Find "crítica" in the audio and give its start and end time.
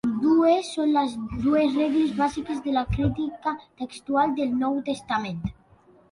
2.95-3.53